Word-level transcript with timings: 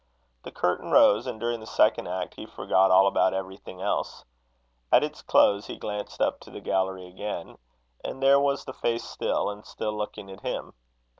The 0.41 0.51
curtain 0.51 0.89
rose, 0.89 1.27
and 1.27 1.39
during 1.39 1.59
the 1.59 1.67
second 1.67 2.07
act 2.07 2.33
he 2.33 2.47
forgot 2.47 2.89
all 2.89 3.05
about 3.05 3.35
everything 3.35 3.83
else. 3.83 4.25
At 4.91 5.03
its 5.03 5.21
close 5.21 5.67
he 5.67 5.77
glanced 5.77 6.19
up 6.23 6.39
to 6.39 6.49
the 6.49 6.59
gallery 6.59 7.05
again, 7.05 7.59
and 8.03 8.19
there 8.19 8.39
was 8.39 8.65
the 8.65 8.73
face 8.73 9.03
still, 9.03 9.51
and 9.51 9.63
still 9.63 9.95
looking 9.95 10.31
at 10.31 10.39
him. 10.41 10.73